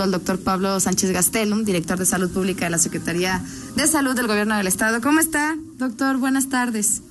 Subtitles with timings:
[0.00, 3.42] gusto al doctor Pablo Sánchez Gastelum, director de Salud Pública de la Secretaría
[3.76, 5.02] de Salud del Gobierno del Estado.
[5.02, 6.16] ¿Cómo está, doctor?
[6.16, 7.02] Buenas tardes.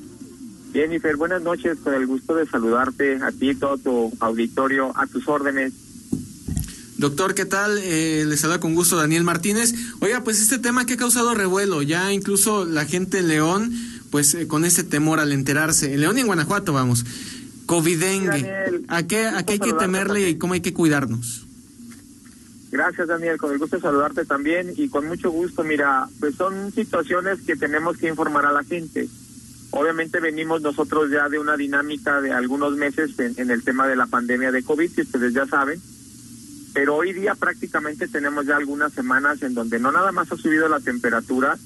[0.73, 1.77] Jennifer, buenas noches.
[1.83, 5.73] Con el gusto de saludarte a ti y todo tu auditorio, a tus órdenes.
[6.97, 7.77] Doctor, ¿qué tal?
[7.77, 9.75] Eh, les saluda con gusto Daniel Martínez.
[9.99, 13.71] Oiga, pues este tema que ha causado revuelo, ya incluso la gente en León,
[14.09, 15.93] pues eh, con ese temor al enterarse.
[15.93, 17.05] En León y en Guanajuato, vamos.
[17.67, 18.51] Covidengue.
[18.87, 21.48] ¿A qué, a qué hay que temerle y cómo hay que cuidarnos?
[22.71, 23.37] Gracias, Daniel.
[23.37, 25.63] Con el gusto de saludarte también y con mucho gusto.
[25.63, 29.09] Mira, pues son situaciones que tenemos que informar a la gente.
[29.71, 34.07] Obviamente venimos nosotros ya de una dinámica de algunos meses en, el tema de la
[34.07, 35.79] pandemia de COVID, que ustedes ya saben
[36.73, 40.69] pero hoy día prácticamente tenemos ya algunas semanas en donde no nada más ha subido
[40.69, 41.57] la temperatura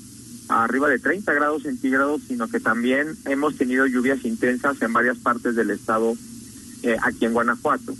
[0.48, 5.18] a arriba de 30 grados centígrados, sino que también hemos tenido lluvias intensas en varias
[5.18, 6.16] partes del estado
[6.84, 7.94] eh, aquí en Guanajuato.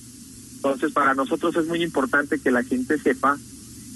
[0.64, 3.38] Entonces, para nosotros es muy importante que la gente sepa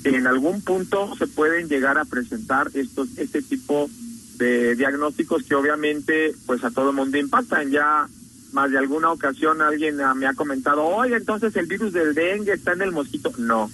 [0.03, 3.89] que en algún punto se pueden llegar a presentar estos este tipo
[4.35, 7.71] de diagnósticos que obviamente pues a todo mundo impactan.
[7.71, 8.09] Ya
[8.51, 12.51] más de alguna ocasión alguien ah, me ha comentado, oye, entonces el virus del dengue
[12.51, 13.31] está en el mosquito.
[13.37, 13.71] No,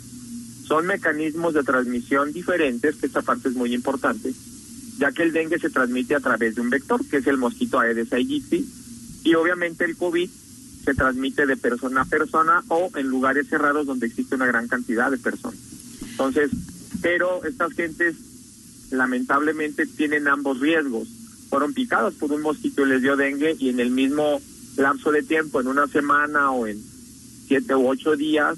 [0.67, 4.31] son mecanismos de transmisión diferentes, que esta parte es muy importante,
[5.00, 7.80] ya que el dengue se transmite a través de un vector, que es el mosquito
[7.80, 8.69] Aedes aegypti,
[9.23, 10.30] y obviamente el COVID
[10.84, 15.09] se transmite de persona a persona o en lugares cerrados donde existe una gran cantidad
[15.09, 15.59] de personas.
[16.12, 16.52] Entonces,
[17.02, 18.16] pero estas gentes
[18.92, 21.08] lamentablemente tienen ambos riesgos.
[21.50, 24.42] Fueron picados por un mosquito y les dio dengue y en el mismo
[24.78, 26.81] lapso de tiempo, en una semana o en
[27.47, 28.58] siete u ocho días,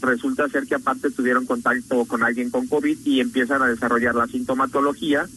[0.00, 4.26] resulta ser que aparte tuvieron contacto con alguien con COVID y empiezan a desarrollar la
[4.26, 5.28] sintomatología,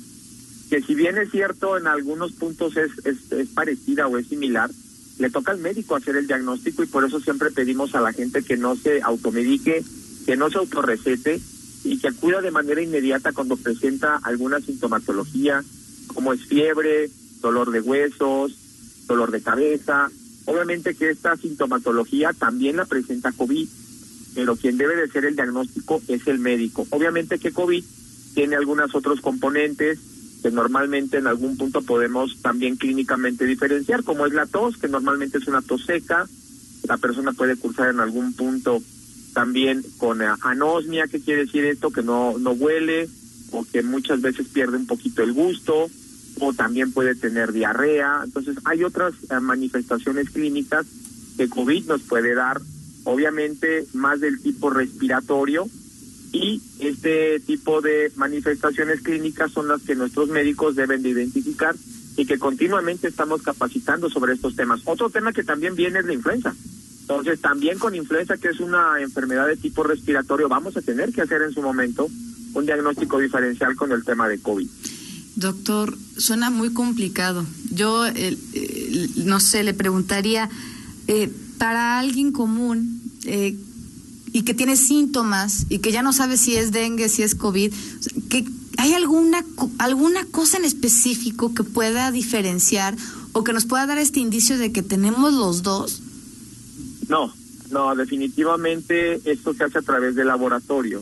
[0.70, 4.72] que si bien es cierto en algunos puntos es, es, es parecida o es similar,
[5.18, 8.44] le toca al médico hacer el diagnóstico y por eso siempre pedimos a la gente
[8.44, 9.84] que no se automedique,
[10.26, 11.40] que no se autorrecete
[11.84, 15.64] y que acuda de manera inmediata cuando presenta alguna sintomatología,
[16.08, 17.10] como es fiebre,
[17.42, 18.58] dolor de huesos,
[19.08, 20.10] dolor de cabeza.
[20.46, 23.68] Obviamente que esta sintomatología también la presenta COVID,
[24.34, 26.86] pero quien debe de ser el diagnóstico es el médico.
[26.90, 27.84] Obviamente que COVID
[28.34, 30.00] tiene algunos otros componentes
[30.46, 35.40] que normalmente en algún punto podemos también clínicamente diferenciar, como es la tos, que normalmente
[35.40, 36.28] es una tos seca,
[36.88, 38.80] la persona puede cursar en algún punto
[39.34, 41.90] también con anosmia, ¿qué quiere decir esto?
[41.90, 43.10] Que no, no huele
[43.54, 45.90] o que muchas veces pierde un poquito el gusto,
[46.40, 48.22] o también puede tener diarrea.
[48.24, 50.86] Entonces hay otras eh, manifestaciones clínicas
[51.38, 52.62] que COVID nos puede dar,
[53.04, 55.66] obviamente más del tipo respiratorio
[56.36, 61.76] y este tipo de manifestaciones clínicas son las que nuestros médicos deben de identificar
[62.18, 64.82] y que continuamente estamos capacitando sobre estos temas.
[64.84, 66.54] Otro tema que también viene es la influenza.
[67.02, 71.22] Entonces, también con influenza, que es una enfermedad de tipo respiratorio, vamos a tener que
[71.22, 72.10] hacer en su momento
[72.54, 74.68] un diagnóstico diferencial con el tema de COVID.
[75.36, 77.46] Doctor, suena muy complicado.
[77.72, 78.06] Yo,
[79.18, 80.50] no sé, le preguntaría,
[81.08, 83.56] eh, para alguien común eh,
[84.36, 87.74] y que tiene síntomas y que ya no sabe si es dengue, si es COVID,
[88.30, 88.44] que
[88.78, 89.46] ¿hay alguna,
[89.78, 92.98] alguna cosa en específico que pueda diferenciar
[93.32, 96.02] o que nos pueda dar este indicio de que tenemos los dos?
[97.08, 97.34] No,
[97.72, 101.02] no, definitivamente esto se hace a través del laboratorio.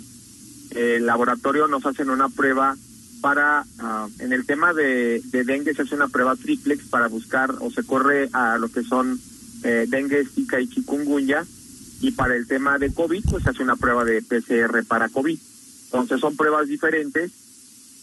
[0.70, 2.78] El laboratorio nos hacen una prueba
[3.20, 7.72] para, ah, en el tema de, dengue se hace una prueba triplex para buscar o
[7.72, 9.20] se corre a lo que son
[9.64, 11.48] eh, dengue, zika y chikungunya,
[12.02, 15.38] y para el tema de COVID pues se hace una prueba de PCR para COVID.
[15.86, 17.32] Entonces son pruebas diferentes,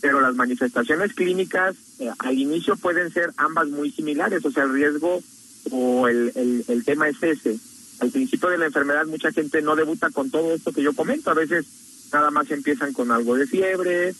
[0.01, 4.73] pero las manifestaciones clínicas eh, al inicio pueden ser ambas muy similares, o sea, el
[4.73, 5.23] riesgo
[5.71, 7.59] o el, el, el tema es ese.
[8.01, 11.31] Al principio de la enfermedad mucha gente no debuta con todo esto que yo comento,
[11.31, 11.67] a veces
[12.13, 14.15] nada más empiezan con algo de fiebre,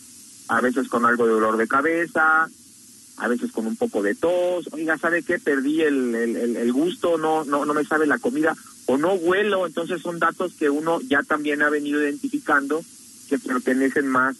[0.47, 2.49] a veces con algo de dolor de cabeza,
[3.17, 5.39] a veces con un poco de tos, oiga, ¿sabe qué?
[5.39, 8.55] Perdí el, el, el, gusto, no, no, no me sabe la comida,
[8.91, 12.83] o no vuelo, entonces son datos que uno ya también ha venido identificando
[13.29, 14.35] que pertenecen más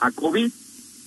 [0.00, 0.50] a COVID.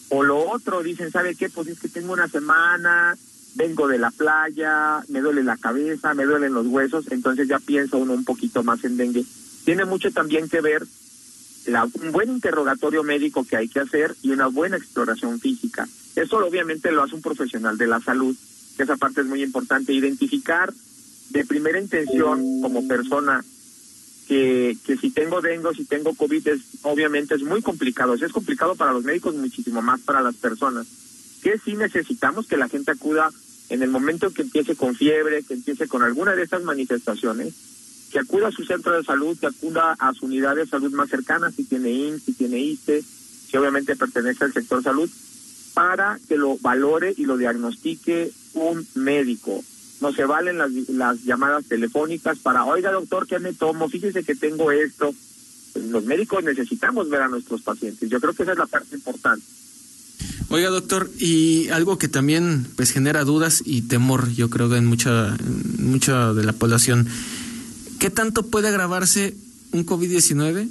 [0.09, 1.49] O lo otro, dicen, ¿sabe qué?
[1.49, 3.17] Pues es que tengo una semana,
[3.55, 7.97] vengo de la playa, me duele la cabeza, me duelen los huesos, entonces ya piensa
[7.97, 9.25] uno un poquito más en dengue.
[9.65, 10.85] Tiene mucho también que ver
[11.99, 15.87] un buen interrogatorio médico que hay que hacer y una buena exploración física.
[16.15, 18.35] Eso obviamente lo hace un profesional de la salud,
[18.77, 20.71] que esa parte es muy importante, identificar
[21.29, 23.43] de primera intención como persona
[24.27, 28.17] que, que si tengo dengue, si tengo COVID, es, obviamente es muy complicado.
[28.17, 30.85] Si es complicado para los médicos, muchísimo más para las personas.
[31.41, 33.31] Que sí necesitamos que la gente acuda
[33.69, 37.53] en el momento que empiece con fiebre, que empiece con alguna de estas manifestaciones,
[38.11, 41.09] que acuda a su centro de salud, que acuda a su unidad de salud más
[41.09, 45.09] cercana, si tiene IN, si tiene ISTE, si obviamente pertenece al sector salud,
[45.73, 49.63] para que lo valore y lo diagnostique un médico.
[50.01, 53.89] No se valen las, las llamadas telefónicas para, oiga doctor, ¿qué me tomo?
[53.89, 55.13] Fíjese que tengo esto.
[55.73, 58.09] Pues, los médicos necesitamos ver a nuestros pacientes.
[58.09, 59.45] Yo creo que esa es la parte importante.
[60.49, 64.85] Oiga, doctor, y algo que también pues genera dudas y temor, yo creo que en
[64.85, 67.07] mucha, en mucha de la población.
[67.99, 69.35] ¿Qué tanto puede agravarse
[69.71, 70.67] un COVID-19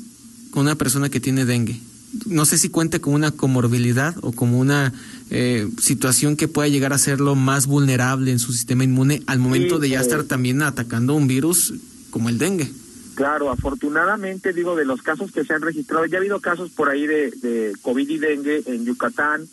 [0.50, 1.80] con una persona que tiene dengue?
[2.26, 4.93] No sé si cuente con una comorbilidad o como una
[5.31, 9.78] eh, situación que pueda llegar a hacerlo más vulnerable en su sistema inmune al momento
[9.78, 11.75] de ya estar también atacando un virus
[12.10, 12.70] como el dengue.
[13.14, 16.88] Claro, afortunadamente, digo, de los casos que se han registrado, ya ha habido casos por
[16.88, 19.49] ahí de, de COVID y dengue en Yucatán,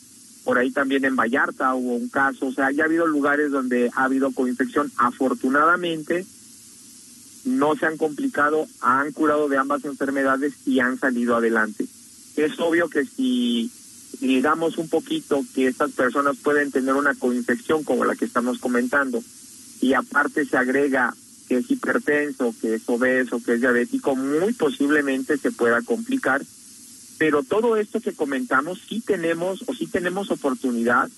[0.45, 3.89] por ahí también en Vallarta hubo un caso, o sea, ya ha habido lugares donde
[3.95, 4.91] ha habido coinfección.
[4.97, 6.25] Afortunadamente,
[7.45, 11.87] no se han complicado, han curado de ambas enfermedades y han salido adelante.
[12.37, 13.71] Es obvio que si
[14.19, 19.21] digamos un poquito que estas personas pueden tener una coinfección como la que estamos comentando
[19.81, 21.13] y aparte se agrega
[21.47, 26.41] que es hipertenso, que es obeso, que es diabético, muy posiblemente se pueda complicar
[27.17, 31.09] pero todo esto que comentamos sí tenemos o sí tenemos oportunidad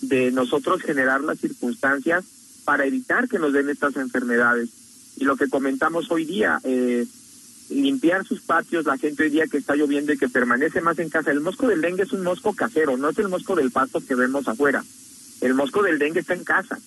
[0.00, 2.24] de nosotros generar las circunstancias
[2.64, 4.70] para evitar que nos den estas enfermedades.
[5.16, 7.06] Y lo que comentamos hoy día, eh,
[7.70, 11.10] limpiar sus patios, la gente hoy día que está lloviendo y que permanece más en
[11.10, 11.30] casa.
[11.30, 14.14] El mosco del dengue es un mosco casero, no es el mosco del pasto que
[14.14, 14.84] vemos afuera.
[15.40, 16.78] El mosco del dengue está en casa.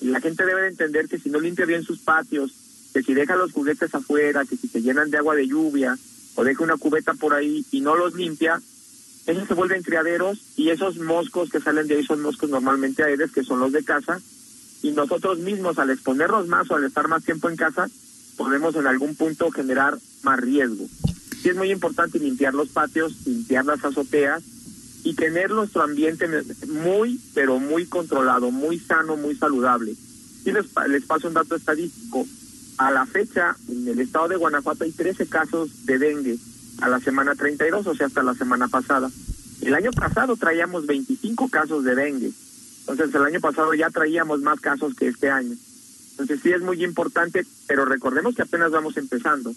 [0.00, 2.52] Y la gente debe de entender que si no limpia bien sus patios,
[2.92, 5.96] que si deja los juguetes afuera, que si se llenan de agua de lluvia,
[6.34, 8.60] o deja una cubeta por ahí y no los limpia,
[9.26, 13.32] esos se vuelven criaderos y esos moscos que salen de ahí son moscos normalmente aéreos,
[13.32, 14.20] que son los de casa,
[14.82, 17.88] y nosotros mismos al exponernos más o al estar más tiempo en casa,
[18.36, 20.86] podemos en algún punto generar más riesgo.
[21.42, 24.42] Sí es muy importante limpiar los patios, limpiar las azoteas
[25.02, 26.26] y tener nuestro ambiente
[26.68, 29.94] muy, pero muy controlado, muy sano, muy saludable.
[30.44, 32.26] Y les, les paso un dato estadístico.
[32.78, 36.38] A la fecha, en el estado de Guanajuato hay 13 casos de dengue
[36.80, 39.10] a la semana 32, o sea, hasta la semana pasada.
[39.60, 42.32] El año pasado traíamos 25 casos de dengue.
[42.80, 45.54] Entonces, el año pasado ya traíamos más casos que este año.
[46.12, 49.54] Entonces, sí es muy importante, pero recordemos que apenas vamos empezando.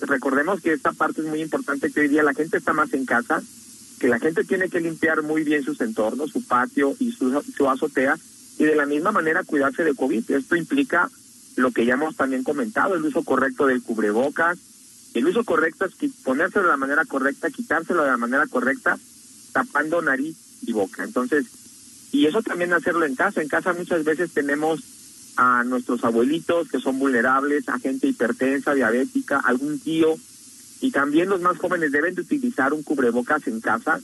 [0.00, 3.04] Recordemos que esta parte es muy importante, que hoy día la gente está más en
[3.04, 3.42] casa,
[4.00, 7.68] que la gente tiene que limpiar muy bien sus entornos, su patio y su, su
[7.68, 8.18] azotea,
[8.58, 10.30] y de la misma manera cuidarse de COVID.
[10.30, 11.08] Esto implica
[11.56, 14.58] lo que ya hemos también comentado, el uso correcto del cubrebocas.
[15.14, 15.92] El uso correcto es
[16.24, 18.98] ponérselo de la manera correcta, quitárselo de la manera correcta,
[19.52, 21.04] tapando nariz y boca.
[21.04, 21.44] Entonces,
[22.12, 23.42] y eso también hacerlo en casa.
[23.42, 24.80] En casa muchas veces tenemos
[25.36, 30.16] a nuestros abuelitos que son vulnerables, a gente hipertensa, diabética, algún tío,
[30.80, 34.00] y también los más jóvenes deben de utilizar un cubrebocas en casa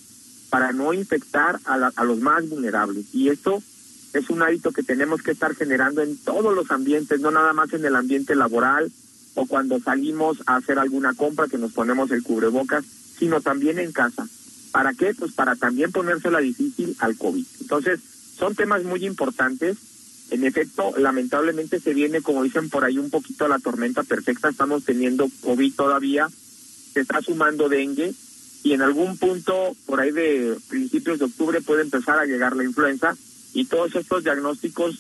[0.51, 3.07] para no infectar a, a los más vulnerables.
[3.13, 3.63] Y esto
[4.13, 7.73] es un hábito que tenemos que estar generando en todos los ambientes, no nada más
[7.73, 8.91] en el ambiente laboral
[9.35, 12.85] o cuando salimos a hacer alguna compra que nos ponemos el cubrebocas,
[13.19, 14.27] sino también en casa.
[14.73, 15.15] ¿Para qué?
[15.15, 17.45] Pues para también ponérsela difícil al COVID.
[17.61, 18.01] Entonces,
[18.37, 19.77] son temas muy importantes.
[20.31, 24.51] En efecto, lamentablemente se viene, como dicen por ahí, un poquito a la tormenta perfecta.
[24.51, 26.29] Estamos teniendo COVID todavía,
[26.93, 28.13] se está sumando dengue
[28.63, 32.65] y en algún punto, por ahí de principios de octubre, puede empezar a llegar la
[32.65, 33.17] influenza
[33.55, 34.99] y todos estos diagnósticos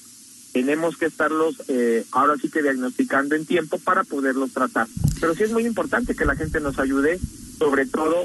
[0.52, 4.86] tenemos que estarlos eh, ahora sí que diagnosticando en tiempo para poderlos tratar.
[5.20, 7.18] Pero sí es muy importante que la gente nos ayude,
[7.58, 8.24] sobre todo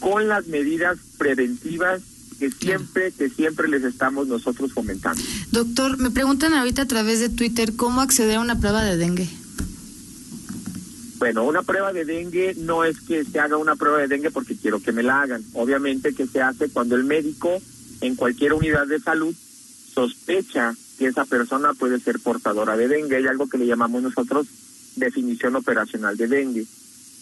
[0.00, 2.02] con las medidas preventivas
[2.38, 5.22] que siempre, que siempre les estamos nosotros fomentando.
[5.52, 9.28] Doctor, me preguntan ahorita a través de Twitter cómo acceder a una prueba de dengue.
[11.18, 14.56] Bueno, una prueba de dengue no es que se haga una prueba de dengue porque
[14.56, 15.42] quiero que me la hagan.
[15.54, 17.60] Obviamente que se hace cuando el médico
[18.02, 19.34] en cualquier unidad de salud
[19.94, 23.16] sospecha que esa persona puede ser portadora de dengue.
[23.16, 24.46] Hay algo que le llamamos nosotros
[24.96, 26.66] definición operacional de dengue.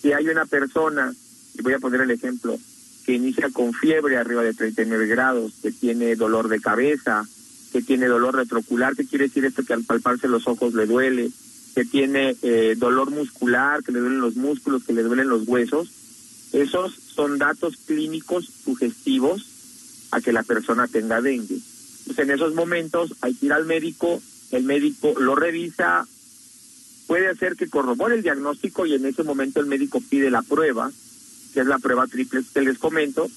[0.03, 1.15] Si hay una persona,
[1.57, 2.59] y voy a poner el ejemplo,
[3.05, 7.27] que inicia con fiebre arriba de 39 grados, que tiene dolor de cabeza,
[7.73, 11.31] que tiene dolor retrocular, que quiere decir esto que al palparse los ojos le duele,
[11.75, 15.89] que tiene eh, dolor muscular, que le duelen los músculos, que le duelen los huesos,
[16.53, 19.45] esos son datos clínicos sugestivos
[20.13, 21.59] a que la persona tenga dengue.
[22.07, 26.07] Pues en esos momentos hay que ir al médico, el médico lo revisa,
[27.09, 30.93] puede hacer que corrobore el diagnóstico y en ese momento el médico pide la prueba,
[31.55, 33.31] que es la prueba triple que les comento,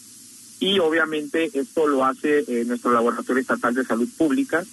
[0.59, 4.65] y obviamente esto lo hace eh, nuestro laboratorio estatal de salud pública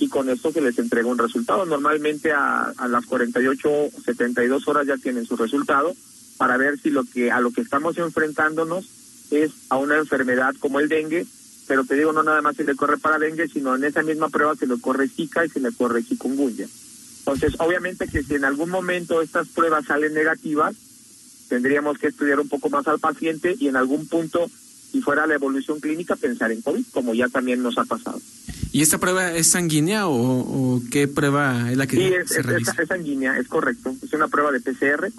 [0.00, 1.64] y con esto se les entrega un resultado.
[1.64, 5.94] Normalmente a, a las 48 o 72 horas ya tienen su resultado
[6.38, 8.88] para ver si lo que a lo que estamos enfrentándonos
[9.30, 11.26] es a una enfermedad como el dengue,
[11.66, 14.28] pero te digo, no nada más se le corre para dengue, sino en esa misma
[14.28, 16.66] prueba se le corre Zika y se le corre chikungunya.
[17.20, 20.74] Entonces, obviamente que si en algún momento estas pruebas salen negativas,
[21.48, 24.50] tendríamos que estudiar un poco más al paciente y en algún punto,
[24.92, 28.20] si fuera la evolución clínica, pensar en COVID, como ya también nos ha pasado.
[28.70, 32.78] ¿Y esta prueba es sanguínea o, qué prueba es la que sí, es, se es,
[32.78, 33.94] es sanguínea, es correcto.
[34.02, 35.10] Es una prueba de PCR,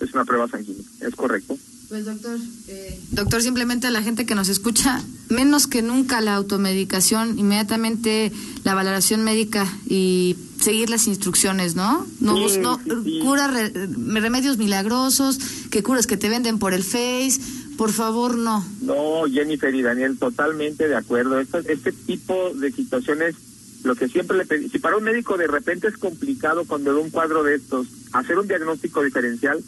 [0.00, 1.56] es una prueba sanguínea, es correcto.
[1.94, 6.34] Pues doctor, eh, doctor, simplemente a la gente que nos escucha, menos que nunca la
[6.34, 8.32] automedicación, inmediatamente
[8.64, 12.04] la valoración médica y seguir las instrucciones, ¿no?
[12.18, 12.80] No, no
[13.22, 15.38] cura remedios milagrosos,
[15.70, 17.38] que curas que te venden por el Face,
[17.78, 18.66] por favor, no.
[18.80, 21.38] No, Jennifer y Daniel, totalmente de acuerdo.
[21.38, 23.36] Este, este tipo de situaciones,
[23.84, 27.00] lo que siempre le pedí, si para un médico de repente es complicado cuando ve
[27.00, 29.62] un cuadro de estos, hacer un diagnóstico diferencial,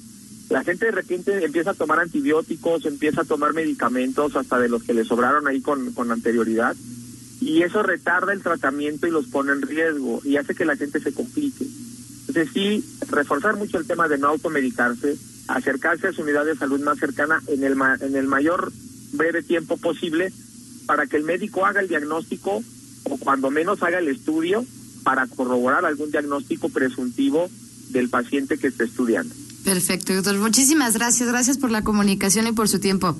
[0.48, 4.84] la gente de repente empieza a tomar antibióticos, empieza a tomar medicamentos hasta de los
[4.84, 6.76] que le sobraron ahí con, con anterioridad
[7.40, 11.00] y eso retarda el tratamiento y los pone en riesgo y hace que la gente
[11.00, 11.66] se complique.
[12.28, 15.16] Entonces sí, reforzar mucho el tema de no automedicarse,
[15.48, 18.72] acercarse a su unidad de salud más cercana en el, en el mayor
[19.12, 20.32] breve tiempo posible
[20.86, 22.62] para que el médico haga el diagnóstico
[23.04, 24.64] o cuando menos haga el estudio
[25.02, 27.50] para corroborar algún diagnóstico presuntivo
[27.90, 29.34] del paciente que está estudiando.
[29.66, 30.38] Perfecto, doctor.
[30.38, 31.28] Muchísimas gracias.
[31.28, 33.16] Gracias por la comunicación y por su tiempo.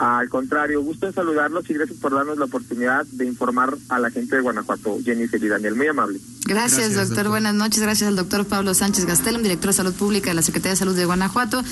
[0.00, 4.10] Al contrario, gusto en saludarlos y gracias por darnos la oportunidad de informar a la
[4.10, 5.76] gente de Guanajuato, Jennifer y Daniel.
[5.76, 6.18] Muy amable.
[6.46, 7.28] Gracias, doctor.
[7.28, 7.80] Buenas noches.
[7.80, 10.96] Gracias al doctor Pablo Sánchez Gastelum, director de Salud Pública de la Secretaría de Salud
[10.96, 11.62] de Guanajuato.